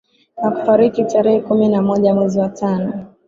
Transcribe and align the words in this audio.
Na 0.41 0.49
kufariki 0.53 1.01
tarehe 1.05 1.39
kumi 1.39 1.67
na 1.67 1.81
moja 1.81 2.15
mwezi 2.15 2.39
wa 2.39 2.49
tano 2.49 2.93